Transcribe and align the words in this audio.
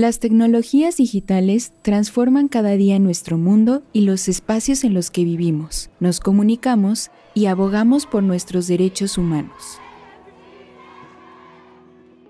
Las 0.00 0.18
tecnologías 0.18 0.96
digitales 0.96 1.72
transforman 1.82 2.48
cada 2.48 2.70
día 2.70 2.98
nuestro 2.98 3.36
mundo 3.36 3.82
y 3.92 4.00
los 4.00 4.28
espacios 4.28 4.82
en 4.82 4.94
los 4.94 5.10
que 5.10 5.24
vivimos, 5.24 5.90
nos 6.00 6.20
comunicamos 6.20 7.10
y 7.34 7.44
abogamos 7.44 8.06
por 8.06 8.22
nuestros 8.22 8.66
derechos 8.66 9.18
humanos. 9.18 9.78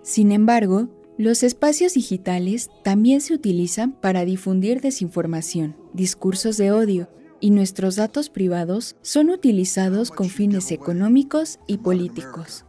Sin 0.02 0.32
embargo, 0.32 0.88
los 1.16 1.44
espacios 1.44 1.94
digitales 1.94 2.70
también 2.82 3.20
se 3.20 3.34
utilizan 3.34 3.92
para 3.92 4.24
difundir 4.24 4.80
desinformación, 4.80 5.76
discursos 5.92 6.56
de 6.56 6.72
odio, 6.72 7.08
y 7.38 7.50
nuestros 7.50 7.94
datos 7.94 8.30
privados 8.30 8.96
son 9.00 9.30
utilizados 9.30 10.10
con 10.10 10.28
fines 10.28 10.72
económicos 10.72 11.60
y 11.68 11.78
políticos. 11.78 12.64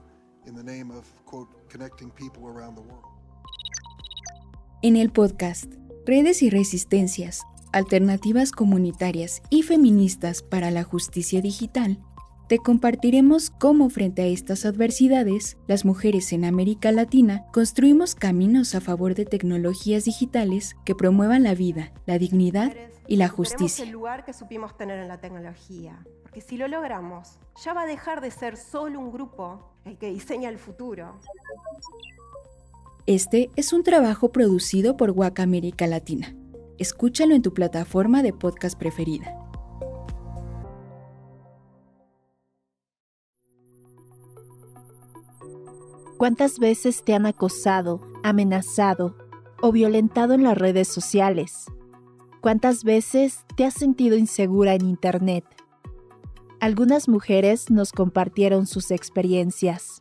En 4.84 4.96
el 4.96 5.12
podcast 5.12 5.72
Redes 6.08 6.42
y 6.42 6.50
Resistencias, 6.50 7.44
Alternativas 7.72 8.52
Comunitarias 8.52 9.44
y 9.52 9.62
Feministas 9.62 10.42
para 10.42 10.72
la 10.72 10.84
Justicia 10.84 11.40
Digital, 11.40 12.00
te 12.50 12.58
compartiremos 12.58 13.52
cómo 13.52 13.92
frente 13.92 14.24
a 14.24 14.26
estas 14.26 14.66
adversidades, 14.66 15.60
las 15.68 15.86
mujeres 15.86 16.34
en 16.34 16.46
América 16.46 16.92
Latina 16.92 17.46
construimos 17.54 18.16
caminos 18.16 18.74
a 18.74 18.82
favor 18.82 19.14
de 19.14 19.26
tecnologías 19.26 20.06
digitales 20.06 20.76
que 20.84 20.96
promuevan 20.96 21.44
la 21.44 21.54
vida, 21.54 21.94
la 22.08 22.18
dignidad 22.18 22.76
y 23.08 23.18
la 23.18 23.28
justicia. 23.28 23.86
el 23.86 23.92
lugar 23.92 24.26
que 24.26 24.34
supimos 24.34 24.76
tener 24.78 24.98
en 24.98 25.10
la 25.10 25.20
tecnología, 25.20 26.04
porque 26.24 26.42
si 26.42 26.58
lo 26.58 26.68
logramos, 26.68 27.38
ya 27.64 27.76
va 27.76 27.84
a 27.84 27.86
dejar 27.86 28.20
de 28.20 28.32
ser 28.32 28.58
solo 28.58 29.00
un 29.00 29.12
grupo 29.12 29.76
el 29.86 30.00
que 30.00 30.10
diseña 30.10 30.50
el 30.50 30.58
futuro. 30.58 31.20
Este 33.08 33.50
es 33.56 33.74
un 33.74 33.82
trabajo 33.82 34.32
producido 34.32 34.96
por 34.96 35.10
WAC 35.10 35.40
América 35.40 35.88
Latina. 35.88 36.36
Escúchalo 36.78 37.34
en 37.34 37.42
tu 37.42 37.52
plataforma 37.52 38.22
de 38.22 38.32
podcast 38.32 38.78
preferida. 38.78 39.36
¿Cuántas 46.20 46.60
veces 46.60 47.04
te 47.04 47.16
han 47.16 47.26
acosado, 47.26 48.02
amenazado 48.22 49.16
o 49.64 49.72
violentado 49.72 50.36
en 50.36 50.44
las 50.44 50.56
redes 50.56 50.88
sociales? 50.88 51.66
¿Cuántas 52.40 52.84
veces 52.84 53.40
te 53.58 53.66
has 53.66 53.74
sentido 53.74 54.16
insegura 54.16 54.76
en 54.76 54.86
Internet? 54.86 55.46
Algunas 56.60 57.10
mujeres 57.10 57.72
nos 57.72 57.94
compartieron 57.94 58.68
sus 58.68 58.92
experiencias. 58.92 60.00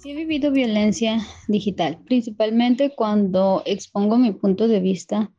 Sí 0.00 0.12
he 0.12 0.14
vivido 0.14 0.50
violencia 0.50 1.18
digital, 1.46 1.98
principalmente 2.06 2.94
cuando 2.96 3.62
expongo 3.66 4.16
mi 4.16 4.32
punto 4.32 4.66
de 4.66 4.80
vista 4.80 5.30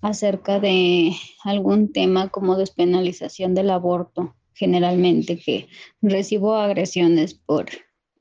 acerca 0.00 0.58
de 0.58 1.12
algún 1.44 1.92
tema 1.92 2.28
como 2.28 2.56
despenalización 2.56 3.54
del 3.54 3.70
aborto, 3.70 4.34
generalmente 4.54 5.38
que 5.38 5.68
recibo 6.02 6.56
agresiones 6.56 7.34
por, 7.34 7.66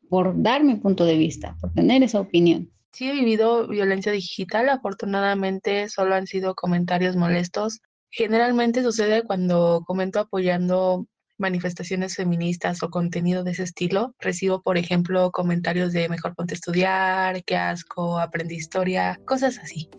por 0.07 0.39
dar 0.39 0.63
mi 0.63 0.75
punto 0.75 1.03
de 1.03 1.17
vista, 1.17 1.57
por 1.59 1.73
tener 1.73 2.03
esa 2.03 2.19
opinión. 2.19 2.71
Sí 2.91 3.09
he 3.09 3.13
vivido 3.13 3.67
violencia 3.67 4.11
digital, 4.11 4.69
afortunadamente 4.69 5.89
solo 5.89 6.13
han 6.13 6.27
sido 6.27 6.53
comentarios 6.53 7.15
molestos. 7.15 7.81
Generalmente 8.11 8.83
sucede 8.83 9.23
cuando 9.23 9.83
comento 9.87 10.19
apoyando 10.19 11.07
manifestaciones 11.37 12.15
feministas 12.15 12.83
o 12.83 12.89
contenido 12.89 13.43
de 13.43 13.51
ese 13.51 13.63
estilo, 13.63 14.15
recibo, 14.19 14.61
por 14.61 14.77
ejemplo, 14.77 15.31
comentarios 15.31 15.93
de 15.93 16.09
mejor 16.09 16.35
ponte 16.35 16.53
a 16.53 16.55
estudiar, 16.55 17.43
qué 17.43 17.55
asco, 17.55 18.19
aprendí 18.19 18.55
historia, 18.55 19.19
cosas 19.25 19.59
así. 19.59 19.89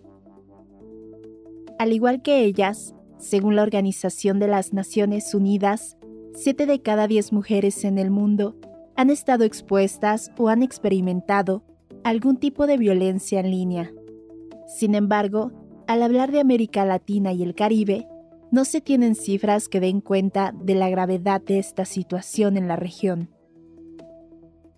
Al 1.79 1.93
igual 1.93 2.23
que 2.23 2.45
ellas, 2.45 2.95
según 3.19 3.57
la 3.57 3.63
Organización 3.63 4.39
de 4.39 4.49
las 4.49 4.73
Naciones 4.73 5.35
Unidas, 5.35 5.97
7 6.35 6.67
de 6.67 6.83
cada 6.83 7.07
10 7.07 7.33
mujeres 7.33 7.85
en 7.85 7.99
el 7.99 8.11
mundo 8.11 8.57
han 8.97 9.11
estado 9.11 9.45
expuestas 9.45 10.33
o 10.37 10.49
han 10.49 10.63
experimentado 10.63 11.63
algún 12.03 12.37
tipo 12.37 12.67
de 12.67 12.77
violencia 12.77 13.41
en 13.41 13.51
línea. 13.51 13.93
Sin 14.67 14.95
embargo, 14.95 15.53
al 15.87 16.03
hablar 16.03 16.33
de 16.33 16.41
América 16.41 16.85
Latina 16.85 17.33
y 17.33 17.43
el 17.43 17.55
Caribe, 17.55 18.09
no 18.51 18.65
se 18.65 18.81
tienen 18.81 19.15
cifras 19.15 19.69
que 19.69 19.81
den 19.81 20.01
cuenta 20.01 20.53
de 20.53 20.75
la 20.75 20.89
gravedad 20.89 21.41
de 21.41 21.59
esta 21.59 21.85
situación 21.85 22.57
en 22.57 22.69
la 22.69 22.77
región. 22.77 23.31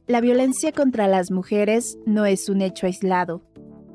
La 0.07 0.21
violencia 0.21 0.73
contra 0.73 1.07
las 1.07 1.31
mujeres 1.31 1.97
no 2.05 2.27
es 2.27 2.49
un 2.49 2.63
hecho 2.63 2.87
aislado, 2.87 3.43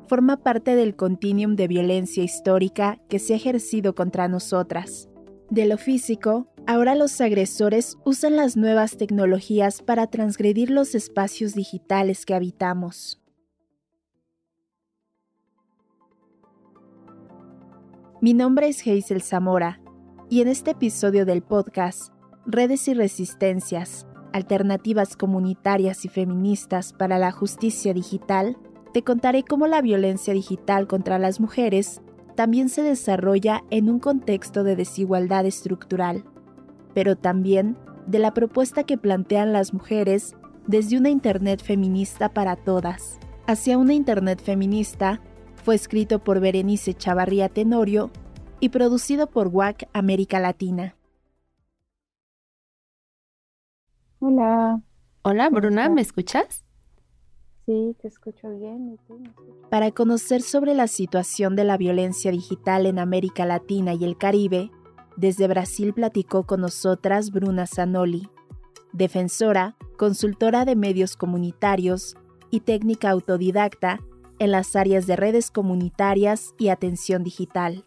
forma 0.08 0.38
parte 0.38 0.74
del 0.74 0.96
continuum 0.96 1.56
de 1.56 1.68
violencia 1.68 2.22
histórica 2.22 3.00
que 3.08 3.18
se 3.18 3.34
ha 3.34 3.36
ejercido 3.36 3.94
contra 3.94 4.28
nosotras. 4.28 5.08
De 5.50 5.66
lo 5.66 5.76
físico, 5.76 6.48
ahora 6.66 6.94
los 6.94 7.20
agresores 7.20 7.96
usan 8.04 8.36
las 8.36 8.56
nuevas 8.56 8.96
tecnologías 8.96 9.82
para 9.82 10.06
transgredir 10.06 10.70
los 10.70 10.94
espacios 10.94 11.54
digitales 11.54 12.24
que 12.24 12.34
habitamos. 12.34 13.20
Mi 18.26 18.34
nombre 18.34 18.66
es 18.66 18.84
Hazel 18.84 19.22
Zamora 19.22 19.80
y 20.28 20.40
en 20.40 20.48
este 20.48 20.72
episodio 20.72 21.24
del 21.24 21.42
podcast 21.42 22.12
Redes 22.44 22.88
y 22.88 22.94
Resistencias, 22.94 24.04
Alternativas 24.32 25.16
Comunitarias 25.16 26.04
y 26.04 26.08
Feministas 26.08 26.92
para 26.92 27.20
la 27.20 27.30
Justicia 27.30 27.94
Digital, 27.94 28.56
te 28.92 29.04
contaré 29.04 29.44
cómo 29.44 29.68
la 29.68 29.80
violencia 29.80 30.34
digital 30.34 30.88
contra 30.88 31.20
las 31.20 31.38
mujeres 31.38 32.02
también 32.34 32.68
se 32.68 32.82
desarrolla 32.82 33.62
en 33.70 33.88
un 33.88 34.00
contexto 34.00 34.64
de 34.64 34.74
desigualdad 34.74 35.46
estructural, 35.46 36.24
pero 36.94 37.14
también 37.14 37.76
de 38.08 38.18
la 38.18 38.34
propuesta 38.34 38.82
que 38.82 38.98
plantean 38.98 39.52
las 39.52 39.72
mujeres 39.72 40.34
desde 40.66 40.98
una 40.98 41.10
Internet 41.10 41.62
feminista 41.62 42.30
para 42.30 42.56
todas, 42.56 43.20
hacia 43.46 43.78
una 43.78 43.94
Internet 43.94 44.42
feminista 44.42 45.20
fue 45.66 45.74
escrito 45.74 46.20
por 46.20 46.38
Berenice 46.38 46.94
Chavarría 46.94 47.48
Tenorio 47.48 48.12
y 48.60 48.68
producido 48.68 49.26
por 49.26 49.48
WAC 49.48 49.88
América 49.92 50.38
Latina. 50.38 50.94
Hola. 54.20 54.80
Hola, 55.22 55.50
Bruna, 55.50 55.88
¿me 55.88 56.02
escuchas? 56.02 56.64
Sí, 57.64 57.96
te 58.00 58.06
escucho 58.06 58.48
bien. 58.56 58.96
Para 59.68 59.90
conocer 59.90 60.42
sobre 60.42 60.72
la 60.72 60.86
situación 60.86 61.56
de 61.56 61.64
la 61.64 61.76
violencia 61.76 62.30
digital 62.30 62.86
en 62.86 63.00
América 63.00 63.44
Latina 63.44 63.92
y 63.92 64.04
el 64.04 64.16
Caribe, 64.16 64.70
desde 65.16 65.48
Brasil 65.48 65.92
platicó 65.92 66.44
con 66.44 66.60
nosotras 66.60 67.32
Bruna 67.32 67.66
Zanoli, 67.66 68.30
defensora, 68.92 69.74
consultora 69.98 70.64
de 70.64 70.76
medios 70.76 71.16
comunitarios 71.16 72.14
y 72.52 72.60
técnica 72.60 73.10
autodidacta 73.10 73.98
en 74.38 74.50
las 74.50 74.76
áreas 74.76 75.06
de 75.06 75.16
redes 75.16 75.50
comunitarias 75.50 76.54
y 76.58 76.68
atención 76.68 77.22
digital. 77.22 77.84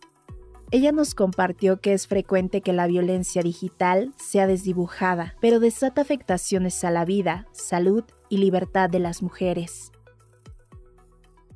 Ella 0.71 0.91
nos 0.91 1.15
compartió 1.15 1.81
que 1.81 1.93
es 1.93 2.05
frecuente 2.05 2.61
que 2.61 2.73
la 2.73 2.85
violencia 2.85 3.41
digital 3.41 4.13
sea 4.17 4.45
desdibujada, 4.45 5.33
pero 5.41 5.59
desata 5.59 6.01
afectaciones 6.01 6.83
a 6.83 6.91
la 6.91 7.05
vida, 7.05 7.47
salud 7.53 8.03
y 8.29 8.37
libertad 8.37 8.87
de 8.87 8.99
las 8.99 9.23
mujeres. 9.23 9.91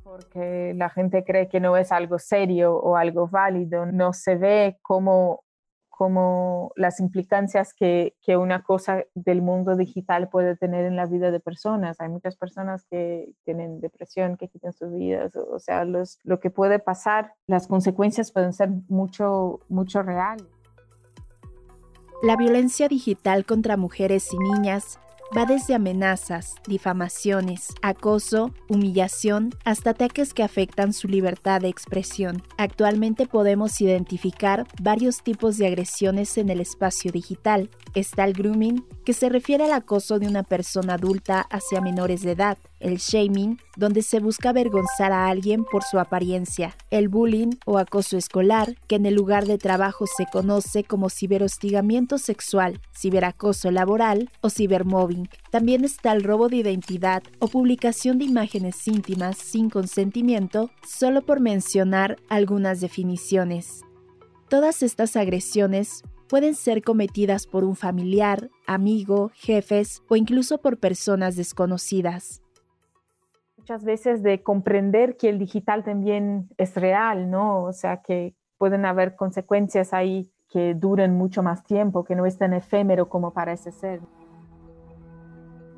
Porque 0.02 0.72
la 0.74 0.90
gente 0.90 1.22
cree 1.22 1.48
que 1.48 1.60
no 1.60 1.76
es 1.76 1.92
algo 1.92 2.18
serio 2.18 2.76
o 2.76 2.96
algo 2.96 3.28
válido, 3.28 3.86
no 3.86 4.12
se 4.12 4.34
ve 4.34 4.78
como 4.82 5.43
como 5.96 6.72
las 6.74 6.98
implicancias 6.98 7.72
que, 7.72 8.16
que, 8.20 8.36
una 8.36 8.62
cosa 8.62 9.04
del 9.14 9.42
mundo 9.42 9.76
digital 9.76 10.28
puede 10.28 10.56
tener 10.56 10.84
en 10.86 10.96
la 10.96 11.06
vida 11.06 11.30
de 11.30 11.38
personas. 11.38 12.00
Hay 12.00 12.08
muchas 12.08 12.36
personas 12.36 12.84
que 12.90 13.32
tienen 13.44 13.80
depresión, 13.80 14.36
que 14.36 14.48
quitan 14.48 14.72
sus 14.72 14.92
vidas, 14.92 15.36
o, 15.36 15.58
sea, 15.60 15.84
los, 15.84 16.18
lo 16.24 16.40
que 16.40 16.50
puede 16.50 16.80
pasar, 16.80 17.34
las 17.46 17.68
consecuencias 17.68 18.32
pueden 18.32 18.52
ser 18.52 18.70
mucho, 18.88 19.60
mucho 19.68 20.02
reales. 20.02 20.46
La 22.22 22.36
violencia 22.36 22.88
digital 22.88 23.44
contra 23.44 23.76
mujeres 23.76 24.32
y 24.32 24.38
niñas 24.38 24.98
va 25.36 25.46
desde 25.46 25.74
amenazas, 25.74 26.54
difamaciones, 26.66 27.74
acoso, 27.82 28.52
humillación, 28.68 29.50
hasta 29.64 29.90
ataques 29.90 30.34
que 30.34 30.42
afectan 30.42 30.92
su 30.92 31.08
libertad 31.08 31.60
de 31.60 31.68
expresión. 31.68 32.42
Actualmente 32.58 33.26
podemos 33.26 33.80
identificar 33.80 34.66
varios 34.80 35.22
tipos 35.22 35.56
de 35.58 35.66
agresiones 35.66 36.36
en 36.38 36.50
el 36.50 36.60
espacio 36.60 37.12
digital. 37.12 37.70
Está 37.94 38.24
el 38.24 38.32
grooming, 38.32 38.84
que 39.04 39.12
se 39.12 39.28
refiere 39.28 39.64
al 39.64 39.72
acoso 39.72 40.18
de 40.18 40.26
una 40.26 40.42
persona 40.42 40.94
adulta 40.94 41.40
hacia 41.40 41.80
menores 41.80 42.22
de 42.22 42.32
edad. 42.32 42.58
el 42.80 42.98
shaming, 42.98 43.58
donde 43.76 44.02
se 44.02 44.20
busca 44.20 44.50
avergonzar 44.50 45.10
a 45.10 45.28
alguien 45.28 45.64
por 45.64 45.82
su 45.84 45.98
apariencia, 45.98 46.76
el 46.90 47.08
bullying 47.08 47.52
o 47.64 47.78
acoso 47.78 48.18
escolar, 48.18 48.76
que 48.88 48.96
en 48.96 49.06
el 49.06 49.14
lugar 49.14 49.46
de 49.46 49.56
trabajo 49.56 50.04
se 50.06 50.26
conoce 50.26 50.84
como 50.84 51.08
ciberhostigamiento 51.08 52.18
sexual, 52.18 52.82
ciberacoso 52.94 53.70
laboral 53.70 54.28
o 54.42 54.50
También 55.50 55.84
está 55.84 56.12
el 56.12 56.22
robo 56.22 56.48
de 56.48 56.56
identidad 56.56 57.22
o 57.38 57.48
publicación 57.48 58.18
de 58.18 58.24
imágenes 58.24 58.86
íntimas 58.86 59.38
sin 59.38 59.70
consentimiento, 59.70 60.70
solo 60.86 61.22
por 61.22 61.40
mencionar 61.40 62.16
algunas 62.28 62.80
definiciones. 62.80 63.82
Todas 64.48 64.82
estas 64.82 65.16
agresiones 65.16 66.02
pueden 66.28 66.54
ser 66.54 66.82
cometidas 66.82 67.46
por 67.46 67.64
un 67.64 67.76
familiar, 67.76 68.50
amigo, 68.66 69.30
jefes 69.34 70.02
o 70.08 70.16
incluso 70.16 70.58
por 70.58 70.78
personas 70.78 71.36
desconocidas 71.36 72.40
muchas 73.64 73.82
veces 73.82 74.22
de 74.22 74.42
comprender 74.42 75.16
que 75.16 75.30
el 75.30 75.38
digital 75.38 75.84
también 75.84 76.50
es 76.58 76.74
real, 76.74 77.30
¿no? 77.30 77.62
O 77.62 77.72
sea, 77.72 78.02
que 78.02 78.34
pueden 78.58 78.84
haber 78.84 79.16
consecuencias 79.16 79.94
ahí 79.94 80.30
que 80.50 80.74
duren 80.74 81.14
mucho 81.14 81.42
más 81.42 81.64
tiempo, 81.64 82.04
que 82.04 82.14
no 82.14 82.26
es 82.26 82.36
tan 82.36 82.52
efímero 82.52 83.08
como 83.08 83.32
parece 83.32 83.72
ser. 83.72 84.00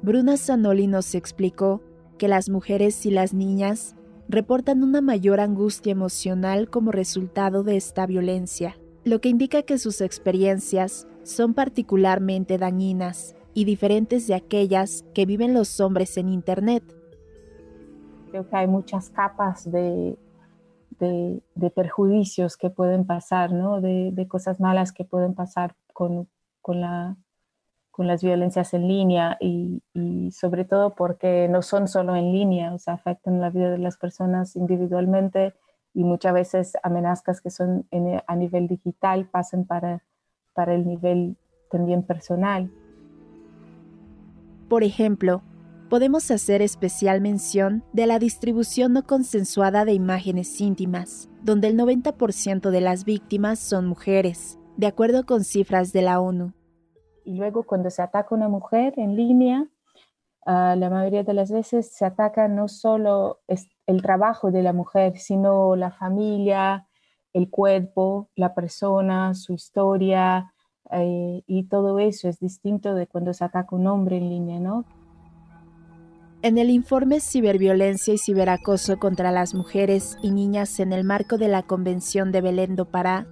Bruna 0.06 0.36
Zanoli 0.36 0.86
nos 0.86 1.16
explicó 1.16 1.82
que 2.16 2.28
las 2.28 2.48
mujeres 2.48 3.04
y 3.06 3.10
las 3.10 3.34
niñas 3.34 3.96
reportan 4.28 4.84
una 4.84 5.00
mayor 5.00 5.40
angustia 5.40 5.90
emocional 5.90 6.70
como 6.70 6.92
resultado 6.92 7.64
de 7.64 7.76
esta 7.76 8.06
violencia, 8.06 8.78
lo 9.02 9.20
que 9.20 9.30
indica 9.30 9.62
que 9.62 9.78
sus 9.78 10.00
experiencias 10.00 11.08
son 11.24 11.54
particularmente 11.54 12.56
dañinas 12.56 13.34
y 13.52 13.64
diferentes 13.64 14.28
de 14.28 14.34
aquellas 14.34 15.04
que 15.12 15.26
viven 15.26 15.54
los 15.54 15.80
hombres 15.80 16.16
en 16.18 16.28
Internet, 16.28 16.84
Creo 18.30 18.48
que 18.48 18.56
hay 18.56 18.68
muchas 18.68 19.10
capas 19.10 19.68
de, 19.68 20.16
de, 21.00 21.42
que 22.60 22.70
pueden 22.70 23.06
pasar, 23.06 23.52
¿no? 23.52 23.80
de, 23.80 24.12
de, 24.12 24.28
cosas 24.28 24.60
malas 24.60 24.92
que 24.92 25.04
pueden 25.04 25.34
pasar 25.34 25.74
con, 25.92 26.28
con, 26.60 26.80
la, 26.80 27.16
con 27.96 28.06
las 28.06 28.22
violencias 28.22 28.74
en 28.74 28.88
línea 28.88 29.38
y, 29.40 29.80
sobre 30.30 30.66
todo 30.66 30.94
porque 30.94 31.48
no 31.48 31.62
son 31.62 31.88
solo 31.88 32.14
en 32.14 32.30
línea, 32.30 32.74
o 32.74 32.78
sea, 32.78 32.92
afectan 32.92 33.40
la 33.40 33.48
vida 33.48 33.70
de 33.70 33.78
las 33.78 33.96
personas 33.96 34.54
individualmente 34.54 35.54
y 35.94 36.04
muchas 36.04 36.34
veces 36.34 36.72
amenazas 36.82 37.40
que 37.40 37.48
son 37.48 37.88
a 38.26 38.36
nivel 38.36 38.68
digital 38.68 39.26
pasan 39.30 39.64
para, 39.64 40.04
para 40.52 40.74
el 40.74 40.86
nivel 40.86 41.38
también 41.70 42.02
personal. 42.02 42.70
Por 44.68 44.84
ejemplo, 44.84 45.40
podemos 45.88 46.30
hacer 46.30 46.60
especial 46.60 47.22
mención 47.22 47.82
de 47.94 48.06
la 48.06 48.18
distribución 48.18 48.92
no 48.92 49.06
consensuada 49.06 49.86
de 49.86 49.94
imágenes 49.94 50.60
íntimas, 50.60 51.30
donde 51.42 51.68
el 51.68 51.78
90% 51.78 52.68
de 52.68 52.80
las 52.82 53.06
víctimas 53.06 53.58
son 53.58 53.86
mujeres, 53.86 54.58
de 54.76 54.86
acuerdo 54.86 55.24
con 55.24 55.44
cifras 55.44 55.94
de 55.94 56.02
la 56.02 56.20
ONU. 56.20 56.52
Y 57.26 57.34
luego 57.34 57.64
cuando 57.64 57.90
se 57.90 58.02
ataca 58.02 58.28
a 58.30 58.38
una 58.38 58.48
mujer 58.48 58.94
en 58.96 59.16
línea, 59.16 59.66
ah, 60.46 60.76
la 60.76 60.88
mayoría 60.88 61.24
de 61.24 61.34
las 61.34 61.50
veces 61.50 61.92
se 61.92 62.04
ataca 62.04 62.46
no 62.46 62.68
solo 62.68 63.40
el 63.86 64.00
trabajo 64.00 64.52
de 64.52 64.62
la 64.62 64.72
mujer, 64.72 65.18
sino 65.18 65.74
la 65.74 65.90
familia, 65.90 66.86
el 67.32 67.50
cuerpo, 67.50 68.30
la 68.36 68.54
persona, 68.54 69.34
su 69.34 69.54
historia, 69.54 70.54
eh, 70.92 71.42
y 71.48 71.64
todo 71.64 71.98
eso 71.98 72.28
es 72.28 72.38
distinto 72.38 72.94
de 72.94 73.08
cuando 73.08 73.34
se 73.34 73.44
ataca 73.44 73.74
un 73.74 73.88
hombre 73.88 74.18
en 74.18 74.30
línea, 74.30 74.60
¿no? 74.60 74.84
En 76.42 76.58
el 76.58 76.70
informe 76.70 77.18
Ciberviolencia 77.18 78.14
y 78.14 78.18
Ciberacoso 78.18 78.98
contra 78.98 79.32
las 79.32 79.52
Mujeres 79.52 80.16
y 80.22 80.30
Niñas 80.30 80.78
en 80.78 80.92
el 80.92 81.02
marco 81.02 81.38
de 81.38 81.48
la 81.48 81.64
Convención 81.64 82.30
de 82.30 82.40
Belén 82.40 82.76
do 82.76 82.84
Pará, 82.84 83.26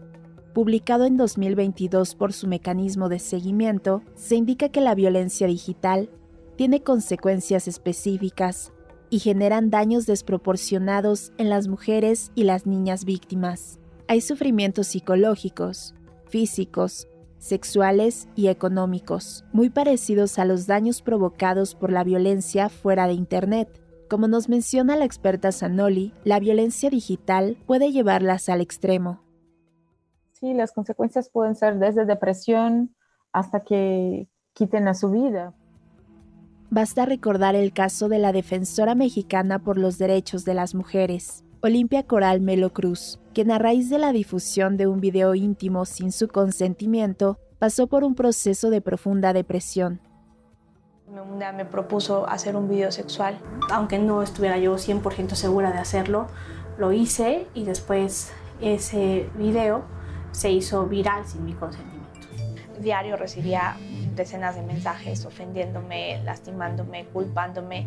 publicado 0.54 1.04
en 1.04 1.16
2022 1.18 2.14
por 2.14 2.32
su 2.32 2.46
mecanismo 2.46 3.08
de 3.10 3.18
seguimiento, 3.18 4.02
se 4.14 4.36
indica 4.36 4.70
que 4.70 4.80
la 4.80 4.94
violencia 4.94 5.46
digital 5.48 6.08
tiene 6.56 6.82
consecuencias 6.82 7.66
específicas 7.68 8.72
y 9.10 9.18
generan 9.18 9.68
daños 9.68 10.06
desproporcionados 10.06 11.32
en 11.36 11.50
las 11.50 11.68
mujeres 11.68 12.30
y 12.34 12.44
las 12.44 12.66
niñas 12.66 13.04
víctimas. 13.04 13.80
Hay 14.06 14.20
sufrimientos 14.20 14.86
psicológicos, 14.86 15.94
físicos, 16.28 17.08
sexuales 17.38 18.28
y 18.36 18.46
económicos, 18.46 19.44
muy 19.52 19.70
parecidos 19.70 20.38
a 20.38 20.44
los 20.44 20.66
daños 20.66 21.02
provocados 21.02 21.74
por 21.74 21.92
la 21.92 22.04
violencia 22.04 22.68
fuera 22.68 23.06
de 23.06 23.14
Internet. 23.14 23.82
Como 24.08 24.28
nos 24.28 24.48
menciona 24.48 24.96
la 24.96 25.04
experta 25.04 25.50
Sanoli, 25.50 26.12
la 26.24 26.38
violencia 26.38 26.90
digital 26.90 27.58
puede 27.66 27.90
llevarlas 27.90 28.48
al 28.48 28.60
extremo. 28.60 29.20
Sí, 30.44 30.52
las 30.52 30.72
consecuencias 30.72 31.30
pueden 31.30 31.54
ser 31.54 31.78
desde 31.78 32.04
depresión 32.04 32.94
hasta 33.32 33.60
que 33.60 34.28
quiten 34.52 34.88
a 34.88 34.92
su 34.92 35.10
vida. 35.10 35.54
Basta 36.68 37.06
recordar 37.06 37.54
el 37.54 37.72
caso 37.72 38.10
de 38.10 38.18
la 38.18 38.30
defensora 38.30 38.94
mexicana 38.94 39.58
por 39.58 39.78
los 39.78 39.96
derechos 39.96 40.44
de 40.44 40.52
las 40.52 40.74
mujeres, 40.74 41.46
Olimpia 41.62 42.02
Coral 42.02 42.42
Melo 42.42 42.74
Cruz, 42.74 43.18
quien 43.32 43.50
a 43.50 43.58
raíz 43.58 43.88
de 43.88 43.96
la 43.96 44.12
difusión 44.12 44.76
de 44.76 44.86
un 44.86 45.00
video 45.00 45.34
íntimo 45.34 45.86
sin 45.86 46.12
su 46.12 46.28
consentimiento, 46.28 47.38
pasó 47.58 47.86
por 47.86 48.04
un 48.04 48.14
proceso 48.14 48.68
de 48.68 48.82
profunda 48.82 49.32
depresión. 49.32 49.98
Un 51.08 51.38
día 51.38 51.52
me 51.52 51.64
propuso 51.64 52.28
hacer 52.28 52.54
un 52.54 52.68
video 52.68 52.92
sexual, 52.92 53.38
aunque 53.70 53.98
no 53.98 54.22
estuviera 54.22 54.58
yo 54.58 54.74
100% 54.74 55.36
segura 55.36 55.72
de 55.72 55.78
hacerlo, 55.78 56.26
lo 56.76 56.92
hice 56.92 57.46
y 57.54 57.64
después 57.64 58.30
ese 58.60 59.30
video 59.38 60.03
se 60.34 60.50
hizo 60.50 60.86
viral 60.86 61.24
sin 61.24 61.44
mi 61.44 61.52
consentimiento. 61.52 62.10
Diario 62.80 63.16
recibía 63.16 63.76
decenas 64.16 64.56
de 64.56 64.62
mensajes 64.62 65.24
ofendiéndome, 65.24 66.20
lastimándome, 66.24 67.06
culpándome 67.06 67.86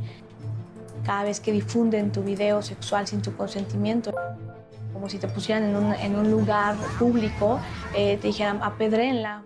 cada 1.05 1.23
vez 1.23 1.39
que 1.39 1.51
difunden 1.51 2.11
tu 2.11 2.23
video 2.23 2.61
sexual 2.61 3.05
sin 3.05 3.21
tu 3.21 3.35
consentimiento. 3.35 4.13
Como 4.94 5.09
si 5.09 5.19
te 5.19 5.27
pusieran 5.27 5.63
en 6.01 6.15
un, 6.15 6.31
lugar 6.31 6.75
público, 6.97 7.59
eh, 7.95 8.17
te 8.17 8.27
dijeran 8.27 8.63
apedrenla. 8.63 9.44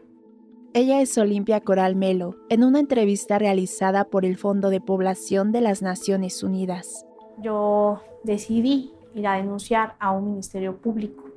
Ella 0.73 1.01
es 1.01 1.17
Olimpia 1.17 1.59
Coral 1.59 1.95
Melo, 1.95 2.37
en 2.49 2.63
una 2.63 2.79
entrevista 2.79 3.37
realizada 3.37 4.05
por 4.05 4.23
el 4.23 4.37
Fondo 4.37 4.69
de 4.69 4.79
Población 4.79 5.51
de 5.51 5.59
las 5.59 5.81
Naciones 5.81 6.43
Unidas. 6.43 7.05
Yo 7.39 8.01
decidí 8.23 8.93
ir 9.13 9.27
a 9.27 9.35
denunciar 9.35 9.95
a 9.99 10.11
un 10.11 10.25
ministerio 10.25 10.77
público. 10.77 11.30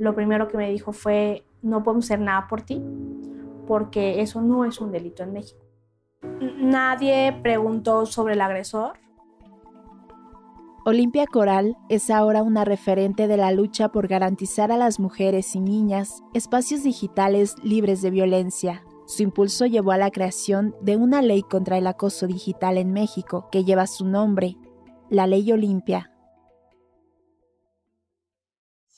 Lo 0.00 0.14
primero 0.14 0.48
que 0.48 0.56
me 0.56 0.70
dijo 0.70 0.92
fue, 0.92 1.44
no 1.60 1.82
podemos 1.82 2.06
hacer 2.06 2.20
nada 2.20 2.48
por 2.48 2.62
ti, 2.62 2.82
porque 3.66 4.22
eso 4.22 4.40
no 4.40 4.64
es 4.64 4.80
un 4.80 4.92
delito 4.92 5.22
en 5.22 5.34
México. 5.34 5.60
Nadie 6.40 7.38
preguntó 7.42 8.06
sobre 8.06 8.32
el 8.32 8.40
agresor, 8.40 8.98
Olimpia 10.86 11.26
Coral 11.26 11.76
es 11.90 12.08
ahora 12.08 12.42
una 12.42 12.64
referente 12.64 13.28
de 13.28 13.36
la 13.36 13.52
lucha 13.52 13.90
por 13.90 14.08
garantizar 14.08 14.72
a 14.72 14.78
las 14.78 14.98
mujeres 14.98 15.54
y 15.54 15.60
niñas 15.60 16.22
espacios 16.32 16.82
digitales 16.82 17.56
libres 17.62 18.00
de 18.00 18.10
violencia. 18.10 18.82
Su 19.06 19.22
impulso 19.22 19.66
llevó 19.66 19.92
a 19.92 19.98
la 19.98 20.10
creación 20.10 20.74
de 20.80 20.96
una 20.96 21.20
ley 21.20 21.42
contra 21.42 21.76
el 21.76 21.86
acoso 21.86 22.26
digital 22.26 22.78
en 22.78 22.94
México 22.94 23.50
que 23.52 23.64
lleva 23.64 23.86
su 23.86 24.06
nombre, 24.06 24.56
la 25.10 25.26
Ley 25.26 25.52
Olimpia. 25.52 26.09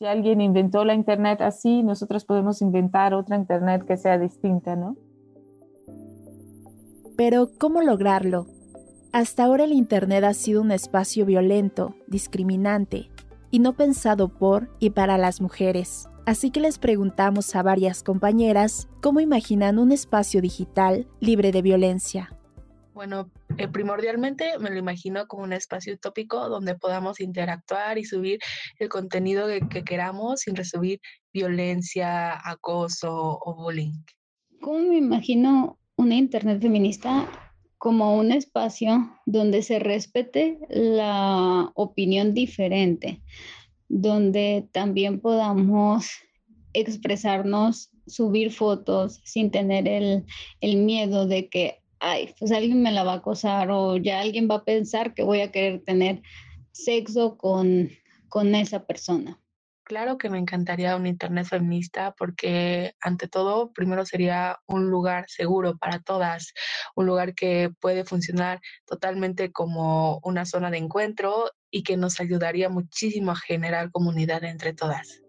Si 0.03 0.07
alguien 0.09 0.41
inventó 0.41 0.85
la 0.85 0.95
Internet 0.95 1.41
así, 1.43 1.85
nosotros 1.85 2.25
podemos 2.25 2.61
inventar 2.61 3.15
otra 3.15 3.37
Internet 3.37 3.85
que 3.87 3.97
sea 3.97 4.19
distinta, 4.19 4.75
¿no? 4.75 4.97
Pero, 7.17 7.51
¿cómo 7.57 7.83
lograrlo? 7.83 8.49
Hasta 9.13 9.45
ahora 9.45 9.63
el 9.63 9.71
Internet 9.71 10.25
ha 10.25 10.35
sido 10.35 10.61
un 10.61 10.73
espacio 10.73 11.25
violento, 11.25 11.95
discriminante 12.09 13.13
y 13.53 13.61
no 13.61 13.75
pensado 13.75 14.27
por 14.27 14.71
y 14.81 14.91
para 14.91 15.19
las 15.19 15.41
mujeres. 15.41 16.09
Así 16.27 16.51
que 16.51 16.59
les 16.59 16.81
preguntamos 16.81 17.55
a 17.55 17.63
varias 17.63 18.03
compañeras 18.03 18.89
cómo 19.01 19.21
imaginan 19.21 19.79
un 19.79 19.93
espacio 19.93 20.43
digital 20.43 21.07
libre 21.21 21.53
de 21.53 21.63
violencia. 21.63 22.37
Bueno, 22.95 23.31
eh, 23.59 23.69
primordialmente 23.69 24.59
me 24.59 24.71
lo 24.71 24.79
imagino 24.79 25.27
como 25.27 25.45
un 25.45 25.53
espacio 25.53 25.95
utópico 25.95 26.49
donde 26.49 26.75
podamos 26.75 27.21
interactuar 27.21 27.99
y 27.99 28.05
subir 28.05 28.39
el 28.79 28.89
contenido 28.89 29.47
que, 29.47 29.61
que 29.69 29.85
queramos 29.85 30.41
sin 30.41 30.57
recibir 30.57 31.01
violencia, 31.33 32.39
acoso 32.49 33.39
o 33.43 33.55
bullying. 33.55 33.95
¿Cómo 34.61 34.79
me 34.81 34.99
imagino 34.99 35.79
una 35.97 36.15
Internet 36.15 36.61
feminista? 36.61 37.29
como 37.83 38.17
un 38.17 38.31
espacio 38.31 39.11
donde 39.27 39.63
se 39.63 39.81
respete 39.81 40.61
la 40.69 41.73
opinión 41.75 42.33
diferente, 42.33 43.21
donde 43.89 44.69
también 44.71 45.19
podamos 45.19 46.09
expresarnos, 46.75 47.91
subir 48.07 48.53
fotos 48.53 49.21
sin 49.25 49.51
tener 49.51 49.89
el, 49.89 50.77
miedo 50.77 51.27
de 51.27 51.49
que 51.49 51.82
ay, 52.03 52.35
pues 52.39 52.51
alguien 52.51 52.83
me 52.83 52.91
la 52.91 53.05
va 53.05 53.13
a 53.13 53.17
acosar 53.17 53.71
o 53.71 53.97
ya 53.97 54.21
alguien 54.21 54.49
va 54.51 54.57
a 54.57 54.65
pensar 54.65 55.15
que 55.15 55.23
voy 55.23 55.41
a 55.41 55.53
querer 55.53 55.83
tener 55.85 56.21
sexo 56.73 57.39
con, 57.39 57.91
con 58.29 58.55
esa 58.55 58.85
persona. 58.85 59.39
Claro 59.85 60.19
que 60.19 60.31
me 60.31 60.39
encantaría 60.39 60.97
un 60.97 61.07
Internet 61.07 61.47
feminista 61.47 62.15
porque 62.17 62.95
ante 63.01 63.29
todo, 63.29 63.73
primero 63.73 64.05
sería 64.05 64.59
un 64.67 64.91
lugar 64.91 65.27
seguro 65.29 65.77
para 65.77 66.01
todas, 66.01 66.53
un 66.97 67.07
lugar 67.07 67.35
que 67.35 67.71
puede 67.81 68.05
funcionar 68.05 68.61
totalmente 68.87 69.53
como 69.53 70.21
una 70.25 70.45
zona 70.45 70.71
de 70.71 70.79
encuentro 70.79 71.51
y 71.71 71.83
que 71.83 71.97
nos 71.97 72.21
ayudaría 72.21 72.69
muchísimo 72.69 73.33
a 73.33 73.37
generar 73.37 73.91
comunidad 73.91 74.45
entre 74.45 74.73
todas. 74.73 75.23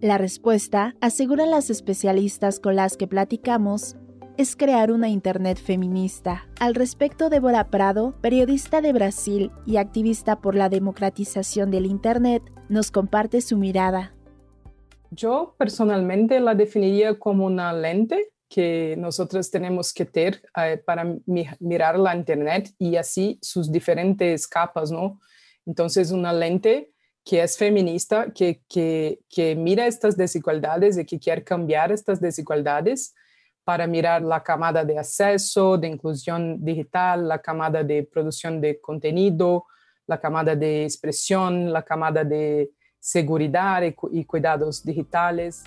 La 0.00 0.18
respuesta, 0.18 0.94
aseguran 1.00 1.50
las 1.50 1.70
especialistas 1.70 2.60
con 2.60 2.76
las 2.76 2.96
que 2.96 3.06
platicamos, 3.06 3.96
es 4.36 4.56
crear 4.56 4.90
una 4.90 5.08
Internet 5.08 5.58
feminista. 5.58 6.46
Al 6.58 6.74
respecto, 6.74 7.28
Débora 7.28 7.68
Prado, 7.68 8.14
periodista 8.20 8.80
de 8.80 8.92
Brasil 8.92 9.50
y 9.66 9.76
activista 9.76 10.40
por 10.40 10.54
la 10.54 10.68
democratización 10.68 11.70
del 11.70 11.86
Internet, 11.86 12.42
nos 12.68 12.90
comparte 12.90 13.40
su 13.40 13.56
mirada. 13.58 14.14
Yo 15.10 15.54
personalmente 15.58 16.40
la 16.40 16.54
definiría 16.54 17.18
como 17.18 17.44
una 17.46 17.72
lente 17.72 18.32
que 18.48 18.96
nosotros 18.98 19.50
tenemos 19.50 19.92
que 19.92 20.04
tener 20.04 20.42
eh, 20.56 20.82
para 20.84 21.16
mirar 21.26 21.98
la 21.98 22.16
Internet 22.16 22.74
y 22.78 22.96
así 22.96 23.38
sus 23.42 23.70
diferentes 23.70 24.46
capas, 24.46 24.90
¿no? 24.90 25.20
Entonces, 25.66 26.10
una 26.10 26.32
lente 26.32 26.92
que 27.24 27.42
es 27.42 27.56
feminista, 27.56 28.32
que, 28.32 28.62
que, 28.68 29.20
que 29.28 29.54
mira 29.54 29.86
estas 29.86 30.16
desigualdades 30.16 30.98
y 30.98 31.04
que 31.04 31.18
quiere 31.18 31.44
cambiar 31.44 31.92
estas 31.92 32.20
desigualdades 32.20 33.14
para 33.64 33.86
mirar 33.86 34.22
la 34.22 34.42
camada 34.42 34.84
de 34.84 34.98
acceso, 34.98 35.78
de 35.78 35.88
inclusión 35.88 36.64
digital, 36.64 37.28
la 37.28 37.40
camada 37.40 37.84
de 37.84 38.02
producción 38.02 38.60
de 38.60 38.80
contenido, 38.80 39.66
la 40.06 40.20
camada 40.20 40.56
de 40.56 40.84
expresión, 40.84 41.72
la 41.72 41.82
camada 41.82 42.24
de 42.24 42.70
seguridad 42.98 43.82
y, 43.82 44.24
cuidados 44.24 44.84
digitales. 44.84 45.64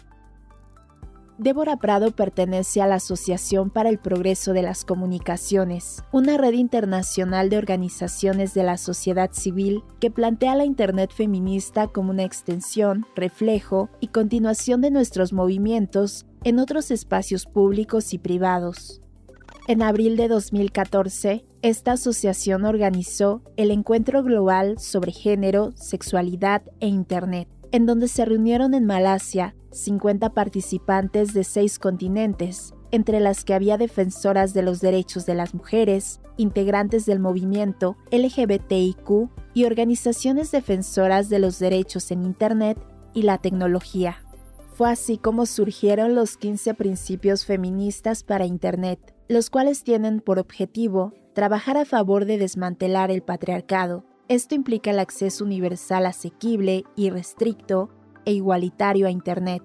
Débora 1.38 1.76
Prado 1.76 2.12
pertenece 2.12 2.82
a 2.82 2.88
la 2.88 2.96
Asociación 2.96 3.70
para 3.70 3.90
el 3.90 4.00
Progreso 4.00 4.54
de 4.54 4.62
las 4.62 4.86
Comunicaciones, 4.86 6.02
una 6.14 6.38
red 6.38 6.54
internacional 6.54 7.50
de 7.50 7.58
organizaciones 7.58 8.54
de 8.54 8.64
la 8.64 8.78
sociedad 8.78 9.32
civil 9.34 9.84
que 10.00 10.10
plantea 10.10 10.56
la 10.56 10.64
Internet 10.64 11.12
feminista 11.14 11.88
como 11.88 12.12
una 12.12 12.24
extensión, 12.24 13.06
reflejo 13.18 13.90
y 14.00 14.08
continuación 14.08 14.80
de 14.80 14.92
nuestros 14.92 15.34
movimientos 15.34 16.26
en 16.46 16.60
otros 16.60 16.92
espacios 16.92 17.46
públicos 17.48 18.14
y 18.14 18.20
privados. 18.20 19.02
En 19.68 19.82
abril 19.82 20.16
de 20.16 20.28
2014, 20.28 21.44
esta 21.64 21.94
asociación 21.94 22.66
organizó 22.66 23.42
el 23.58 23.72
Encuentro 23.72 24.24
Global 24.24 24.78
sobre 24.78 25.12
Género, 25.12 25.72
Sexualidad 25.76 26.62
e 26.80 26.88
Internet, 26.88 27.50
en 27.72 27.88
donde 27.88 28.08
se 28.08 28.26
reunieron 28.26 28.76
en 28.76 28.86
Malasia 28.86 29.56
50 29.72 30.30
participantes 30.34 31.34
de 31.34 31.44
seis 31.44 31.80
continentes, 31.80 32.76
entre 32.92 33.20
las 33.20 33.44
que 33.44 33.56
había 33.56 33.78
defensoras 33.78 34.54
de 34.54 34.62
los 34.62 34.82
derechos 34.82 35.26
de 35.26 35.34
las 35.34 35.56
mujeres, 35.56 36.22
integrantes 36.38 37.08
del 37.08 37.20
movimiento 37.20 37.98
LGBTIQ 38.12 39.30
y 39.56 39.66
organizaciones 39.66 40.52
defensoras 40.52 41.28
de 41.28 41.40
los 41.40 41.58
derechos 41.58 42.12
en 42.12 42.24
Internet 42.24 42.78
y 43.16 43.24
la 43.24 43.40
tecnología. 43.40 44.25
Fue 44.76 44.90
así 44.90 45.18
como 45.18 45.46
surgieron 45.46 46.16
los 46.16 46.36
15 46.36 46.74
principios 46.74 47.46
feministas 47.46 48.24
para 48.24 48.44
Internet, 48.44 49.16
los 49.30 49.50
cuales 49.50 49.86
tienen 49.86 50.20
por 50.20 50.38
objetivo 50.38 51.14
trabajar 51.32 51.78
a 51.78 51.86
favor 51.86 52.26
de 52.26 52.38
desmantelar 52.38 53.10
el 53.10 53.22
patriarcado. 53.22 54.04
Esto 54.28 54.54
implica 54.54 54.92
el 54.92 55.00
acceso 55.00 55.46
universal 55.46 56.06
asequible 56.06 56.84
y 56.98 57.10
restricto 57.10 57.90
e 58.26 58.34
igualitario 58.34 59.08
a 59.08 59.12
Internet. 59.12 59.64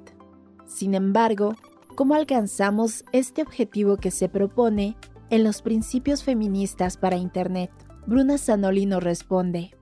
Sin 0.65 0.95
embargo, 0.95 1.57
¿cómo 1.97 2.15
alcanzamos 2.15 3.05
este 3.11 3.43
objetivo 3.43 3.97
que 3.97 4.13
se 4.13 4.29
propone 4.29 4.97
en 5.29 5.43
los 5.43 5.61
principios 5.61 6.23
feministas 6.23 6.97
para 6.97 7.17
Internet? 7.17 7.73
Bruna 8.07 8.39
Zanoli 8.39 8.87
nos 8.87 9.03
responde. 9.03 9.73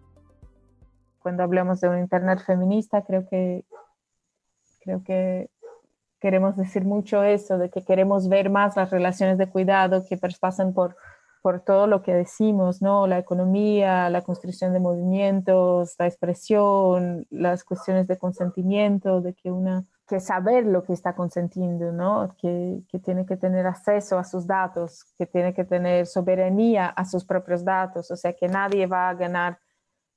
Cuando 1.19 1.43
hablamos 1.43 1.83
de 1.83 1.91
un 1.91 1.99
Internet 1.99 2.39
feminista, 2.47 3.03
creo 3.03 3.29
que 3.29 3.67
Creo 4.89 5.05
que 5.05 5.51
queremos 6.19 6.57
decir 6.57 6.87
mucho 6.87 7.23
eso, 7.23 7.59
de 7.59 7.69
que 7.69 7.85
queremos 7.85 8.31
ver 8.31 8.49
más 8.49 8.75
las 8.75 8.89
relaciones 8.89 9.37
de 9.37 9.51
cuidado 9.51 10.03
que 10.09 10.17
traspasan 10.17 10.73
por, 10.73 10.97
por 11.43 11.61
todo 11.61 11.87
lo 11.87 12.01
que 12.01 12.15
decimos, 12.15 12.81
¿no? 12.81 13.07
La 13.07 13.19
economía, 13.19 14.09
la 14.09 14.23
construcción 14.23 14.73
de 14.73 14.81
movimientos, 14.81 15.95
la 15.99 16.07
expresión, 16.07 17.27
las 17.29 17.65
cuestiones 17.65 18.07
de 18.07 18.17
consentimiento, 18.17 19.21
de 19.21 19.35
que 19.35 19.51
una 19.51 19.85
que 20.09 20.21
saber 20.21 20.65
lo 20.65 20.85
que 20.85 20.95
está 20.95 21.15
consentiendo, 21.15 21.93
¿no? 21.93 22.35
Que, 22.41 22.81
que, 22.89 22.99
tiene 22.99 23.27
que 23.27 23.37
tener 23.37 23.67
acceso 23.67 24.19
a 24.19 24.25
sus 24.25 24.47
datos, 24.47 25.05
que 25.19 25.27
tiene 25.27 25.53
que 25.53 25.67
tener 25.67 26.07
soberanía 26.07 26.87
a 26.87 27.05
sus 27.05 27.27
propios 27.27 27.63
datos, 27.63 28.11
o 28.11 28.17
sea, 28.17 28.33
que 28.33 28.49
nadie 28.49 28.87
va 28.87 29.11
a 29.11 29.15
ganar 29.15 29.59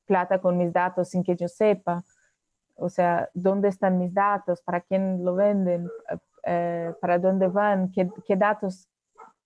plata 0.06 0.40
con 0.40 0.58
mis 0.58 0.72
datos 0.72 1.10
sin 1.10 1.24
que 1.24 1.36
yo 1.36 1.50
sepa. 1.50 2.06
O 2.82 2.90
sea, 2.90 3.30
¿dónde 3.36 3.68
están 3.68 4.00
mis 4.00 4.12
datos? 4.12 4.64
¿Para 4.64 4.82
quién 4.82 5.24
lo 5.24 5.36
venden? 5.36 5.88
Eh, 6.44 6.92
¿Para 7.00 7.20
dónde 7.20 7.48
van? 7.48 7.92
¿Qué, 7.92 8.10
¿Qué, 8.26 8.36
datos 8.36 8.90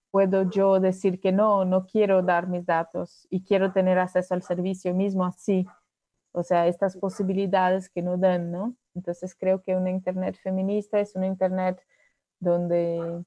puedo 0.10 0.50
yo 0.50 0.80
decir 0.80 1.20
que 1.20 1.34
no? 1.34 1.66
No 1.66 1.86
quiero 1.86 2.22
dar 2.22 2.48
mis 2.48 2.66
datos 2.66 3.28
y 3.30 3.44
quiero 3.44 3.74
tener 3.74 4.00
acceso 4.00 4.34
al 4.34 4.42
servicio 4.42 4.94
mismo 4.94 5.26
así. 5.26 5.68
O 6.32 6.44
sea, 6.44 6.68
estas 6.68 6.96
posibilidades 6.96 7.90
que 7.90 8.02
no 8.02 8.18
dan, 8.18 8.52
¿no? 8.52 8.74
Entonces 8.94 9.36
creo 9.38 9.62
que 9.62 9.76
una 9.76 9.90
Internet 9.90 10.38
feminista 10.42 11.02
es 11.02 11.14
una 11.14 11.28
Internet 11.28 11.82
donde, 12.40 13.26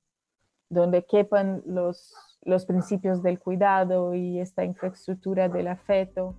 donde 0.71 1.05
quepan 1.05 1.63
los, 1.67 2.15
los 2.45 2.65
principios 2.65 3.23
del 3.23 3.39
cuidado 3.39 4.15
y 4.15 4.41
esta 4.41 4.65
infraestructura 4.65 5.51
del 5.51 5.69
afecto. 5.69 6.35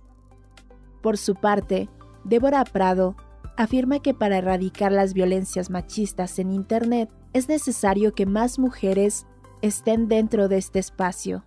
Por 1.02 1.16
su 1.16 1.36
parte, 1.36 1.88
Débora 2.24 2.64
Prado 2.64 3.14
afirma 3.60 4.00
que 4.00 4.14
para 4.14 4.38
erradicar 4.38 4.90
las 4.90 5.12
violencias 5.12 5.68
machistas 5.68 6.38
en 6.38 6.50
Internet 6.50 7.10
es 7.34 7.46
necesario 7.46 8.14
que 8.14 8.24
más 8.24 8.58
mujeres 8.58 9.26
estén 9.60 10.08
dentro 10.08 10.48
de 10.48 10.56
este 10.56 10.78
espacio. 10.78 11.44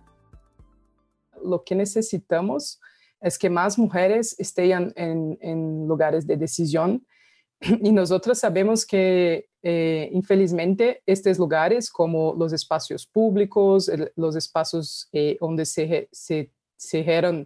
Lo 1.42 1.64
que 1.64 1.74
necesitamos 1.74 2.80
es 3.20 3.36
que 3.36 3.50
más 3.50 3.78
mujeres 3.78 4.36
estén 4.38 4.92
en, 4.94 5.88
lugares 5.88 6.24
de 6.24 6.36
decisión 6.36 7.04
y 7.60 7.90
nosotros 7.90 8.38
sabemos 8.38 8.86
que 8.86 9.48
eh, 9.64 10.08
infelizmente 10.12 11.02
estos 11.06 11.36
lugares 11.36 11.90
como 11.90 12.32
los 12.38 12.52
espacios 12.52 13.08
públicos, 13.08 13.90
los 14.14 14.36
espacios 14.36 15.08
eh, 15.12 15.36
donde 15.40 15.66
se, 15.66 16.08
se, 16.12 16.52
se 16.76 17.36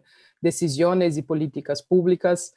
decisiones 0.43 1.17
y 1.17 1.23
políticas 1.23 1.83
públicas, 1.83 2.55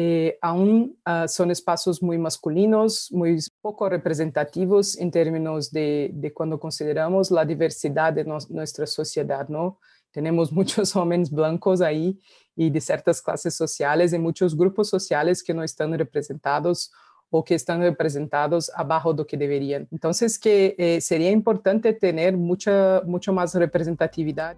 eh, 0.00 0.38
aún 0.40 0.96
uh, 1.04 1.26
son 1.26 1.50
espacios 1.50 2.00
muy 2.00 2.18
masculinos, 2.18 3.10
muy 3.10 3.40
poco 3.60 3.88
representativos 3.88 4.96
en 4.96 5.10
términos 5.10 5.72
de, 5.72 6.32
cuando 6.36 6.60
consideramos 6.60 7.32
la 7.32 7.44
diversidad 7.44 8.12
de 8.12 8.24
nuestra 8.24 8.86
sociedad, 8.86 9.48
¿no? 9.48 9.80
Tenemos 10.12 10.52
muchos 10.58 10.94
hombres 10.94 11.32
blancos 11.32 11.80
ahí 11.80 12.16
y 12.54 12.70
de 12.70 12.80
ciertas 12.80 13.20
clases 13.20 13.56
sociales 13.56 14.12
y 14.12 14.20
muchos 14.20 14.56
grupos 14.56 14.88
sociales 14.88 15.42
que 15.42 15.52
no 15.52 15.64
están 15.64 15.92
representados 15.98 16.92
o 17.28 17.42
que 17.42 17.56
están 17.56 17.80
representados 17.80 18.70
abajo 18.76 19.12
de 19.12 19.22
lo 19.22 19.26
que 19.26 19.36
deberían. 19.36 19.88
Entonces, 19.90 20.38
que 20.38 20.76
eh, 20.78 21.00
sería 21.00 21.32
importante 21.32 21.92
tener 21.92 22.36
mucha, 22.36 23.02
mucho 23.04 23.32
más 23.32 23.52
representatividad. 23.52 24.56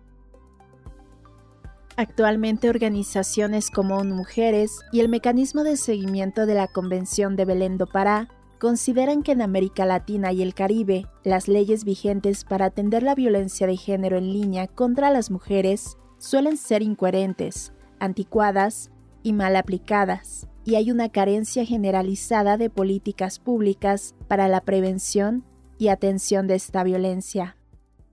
Actualmente 2.00 2.70
organizaciones 2.70 3.70
como 3.70 4.02
Mujeres 4.04 4.80
y 4.90 5.00
el 5.00 5.10
Mecanismo 5.10 5.64
de 5.64 5.76
Seguimiento 5.76 6.46
de 6.46 6.54
la 6.54 6.66
Convención 6.66 7.36
de 7.36 7.44
Belén 7.44 7.76
do 7.76 7.86
Pará 7.86 8.26
consideran 8.58 9.22
que 9.22 9.32
en 9.32 9.42
América 9.42 9.84
Latina 9.84 10.32
y 10.32 10.40
el 10.40 10.54
Caribe 10.54 11.04
las 11.24 11.46
leyes 11.46 11.84
vigentes 11.84 12.46
para 12.46 12.64
atender 12.64 13.02
la 13.02 13.14
violencia 13.14 13.66
de 13.66 13.76
género 13.76 14.16
en 14.16 14.32
línea 14.32 14.66
contra 14.66 15.10
las 15.10 15.30
mujeres 15.30 15.98
suelen 16.16 16.56
ser 16.56 16.80
incoherentes, 16.80 17.74
anticuadas 17.98 18.90
y 19.22 19.34
mal 19.34 19.54
aplicadas, 19.54 20.48
y 20.64 20.76
hay 20.76 20.90
una 20.90 21.10
carencia 21.10 21.66
generalizada 21.66 22.56
de 22.56 22.70
políticas 22.70 23.38
públicas 23.38 24.14
para 24.26 24.48
la 24.48 24.62
prevención 24.62 25.44
y 25.76 25.88
atención 25.88 26.46
de 26.46 26.54
esta 26.54 26.82
violencia. 26.82 27.58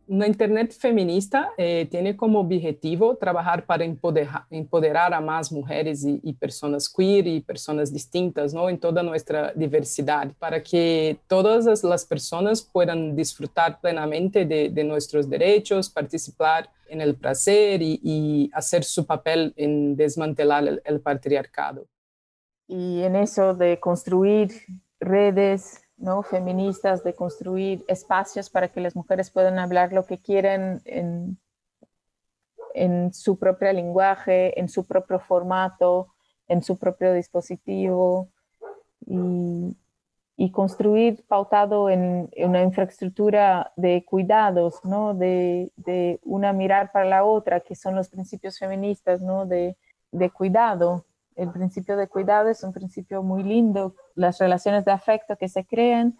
Una 0.08 0.28
Internet 0.28 0.74
feminista 0.74 1.52
eh, 1.58 1.88
tiene 1.90 2.16
como 2.16 2.40
objetivo 2.40 3.16
trabajar 3.16 3.66
para 3.66 3.84
empoderar, 3.84 5.14
a 5.14 5.22
más 5.22 5.52
mujeres 5.52 6.06
y, 6.06 6.34
personas 6.34 6.90
queer 6.90 7.28
y 7.28 7.42
personas 7.42 7.92
distintas 7.92 8.54
¿no? 8.54 8.70
en 8.70 8.80
toda 8.80 9.04
nuestra 9.04 9.52
diversidad, 9.54 10.32
para 10.40 10.62
que 10.64 11.18
todas 11.28 11.84
las 11.84 12.06
personas 12.06 12.62
puedan 12.62 13.16
disfrutar 13.16 13.80
plenamente 13.82 14.46
de, 14.46 14.84
nuestros 14.84 15.30
derechos, 15.30 15.90
participar 15.90 16.70
en 16.88 17.02
el 17.02 17.16
placer 17.16 17.82
y, 17.82 18.50
hacer 18.54 18.84
su 18.84 19.06
papel 19.06 19.54
en 19.58 19.96
desmantelar 19.96 20.82
el 20.84 21.02
patriarcado. 21.02 21.86
Y 22.68 23.02
en 23.02 23.16
eso 23.16 23.54
de 23.54 23.80
construir 23.80 24.52
redes 25.00 25.82
¿no? 25.98 26.24
feministas, 26.24 27.04
de 27.04 27.13
construir 27.13 27.84
espacios 27.88 28.50
para 28.50 28.70
que 28.70 28.82
las 28.82 28.96
mujeres 28.96 29.32
puedan 29.32 29.60
hablar 29.60 29.94
lo 29.94 30.06
que 30.06 30.20
quieren 30.20 30.82
en, 30.86 31.39
su 33.13 33.39
propio 33.39 33.74
lenguaje, 33.74 34.60
en 34.60 34.70
su 34.70 34.86
propio 34.86 35.20
formato, 35.20 36.13
en 36.48 36.62
su 36.62 36.77
propio 36.77 37.13
dispositivo 37.13 38.30
y, 39.06 39.75
construir 40.51 41.25
pautado 41.27 41.89
en, 41.89 42.30
una 42.38 42.62
infraestructura 42.62 43.74
de 43.75 44.06
cuidados, 44.06 44.86
¿no? 44.86 45.16
de, 45.16 45.72
una 46.24 46.54
mirar 46.54 46.92
para 46.92 47.06
la 47.06 47.24
otra, 47.24 47.60
que 47.62 47.75
son 47.75 47.96
los 47.96 48.10
principios 48.10 48.60
feministas 48.60 49.22
¿no? 49.22 49.46
de 49.48 49.75
cuidado, 50.34 51.06
el 51.38 51.51
principio 51.51 51.96
de 51.96 52.08
cuidado 52.08 52.50
es 52.50 52.63
un 52.63 52.74
principio 52.74 53.24
muy 53.24 53.44
lindo. 53.44 53.96
Las 54.15 54.39
relaciones 54.39 54.84
de 54.86 54.91
afecto 54.91 55.38
que 55.38 55.48
se 55.48 55.65
crean, 55.65 56.17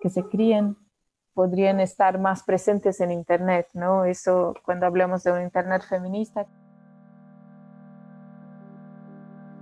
que 0.00 0.10
se 0.10 0.24
crían, 0.24 0.76
podrían 1.34 1.80
estar 1.80 2.18
más 2.18 2.42
presentes 2.42 3.00
en 3.00 3.12
Internet, 3.12 3.68
¿no? 3.74 4.04
Eso 4.04 4.54
cuando 4.64 4.86
hablamos 4.86 5.22
de 5.22 5.32
un 5.32 5.42
Internet 5.42 5.82
feminista. 5.88 6.46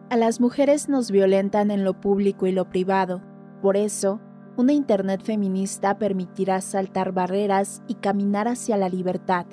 A 0.08 0.16
las 0.16 0.40
mujeres 0.40 0.88
nos 0.88 1.10
violentan 1.10 1.70
en 1.70 1.84
lo 1.84 2.00
público 2.00 2.46
y 2.46 2.52
lo 2.52 2.68
privado. 2.68 3.20
Por 3.60 3.76
eso, 3.76 4.20
una 4.56 4.72
Internet 4.72 5.22
feminista 5.22 5.98
permitirá 5.98 6.60
saltar 6.60 7.12
barreras 7.12 7.82
y 7.88 7.96
caminar 7.96 8.48
hacia 8.48 8.76
la 8.76 8.88
libertad. 8.88 9.46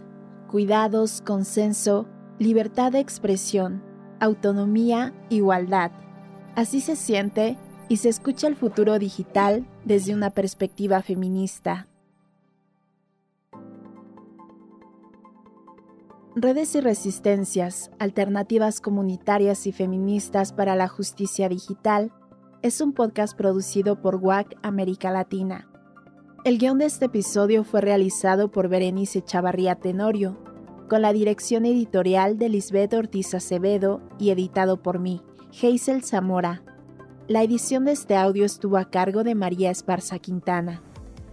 Cuidados, 0.47 1.21
consenso, 1.21 2.07
libertad 2.37 2.91
de 2.91 2.99
expresión, 2.99 3.90
autonomía, 4.21 5.13
igualdad. 5.29 5.91
Así 6.55 6.79
se 6.79 6.95
siente 6.95 7.57
y 7.89 7.97
se 7.97 8.07
escucha 8.07 8.47
el 8.47 8.55
futuro 8.55 8.99
digital 8.99 9.65
desde 9.83 10.13
una 10.13 10.29
perspectiva 10.29 11.01
feminista. 11.01 11.87
Redes 16.35 16.75
y 16.75 16.81
Resistencias, 16.81 17.91
Alternativas 17.99 18.79
Comunitarias 18.79 19.67
y 19.67 19.73
Feministas 19.73 20.53
para 20.53 20.77
la 20.77 20.87
Justicia 20.87 21.49
Digital, 21.49 22.13
es 22.61 22.79
un 22.79 22.93
podcast 22.93 23.35
producido 23.35 24.01
por 24.01 24.17
WAC 24.17 24.55
América 24.61 25.11
Latina. 25.11 25.67
El 26.45 26.59
guion 26.59 26.77
de 26.77 26.85
este 26.85 27.05
episodio 27.05 27.63
fue 27.63 27.81
realizado 27.81 28.49
por 28.51 28.69
Berenice 28.69 29.21
Chavarría 29.23 29.75
Tenorio 29.75 30.50
con 30.91 31.03
la 31.03 31.13
dirección 31.13 31.65
editorial 31.65 32.37
de 32.37 32.49
Lisbeth 32.49 32.93
Ortiz 32.93 33.33
Acevedo 33.33 34.01
y 34.19 34.31
editado 34.31 34.83
por 34.83 34.99
mí, 34.99 35.21
Hazel 35.51 36.03
Zamora. 36.03 36.63
La 37.29 37.43
edición 37.43 37.85
de 37.85 37.93
este 37.93 38.17
audio 38.17 38.43
estuvo 38.43 38.75
a 38.75 38.89
cargo 38.89 39.23
de 39.23 39.33
María 39.33 39.71
Esparza 39.71 40.19
Quintana 40.19 40.83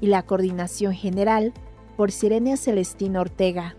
y 0.01 0.07
la 0.07 0.23
coordinación 0.23 0.93
general 0.93 1.53
por 1.97 2.13
Sirenia 2.13 2.57
Celestina 2.57 3.21
Ortega. 3.21 3.75